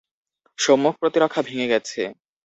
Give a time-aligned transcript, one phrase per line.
[0.59, 2.01] সম্মুখ প্রতিরক্ষা ভেঙ্গে গেছে!